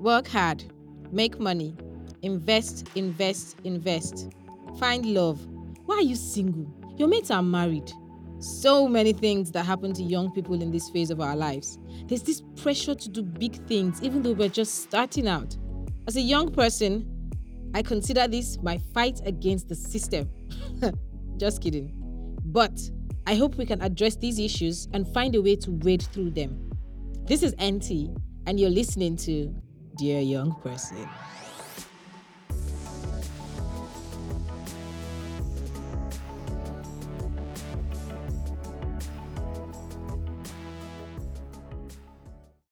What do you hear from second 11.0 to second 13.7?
of our lives. There's this pressure to do big